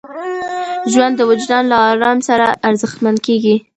[0.91, 3.55] ژوند د وجدان له ارام سره ارزښتمن کېږي.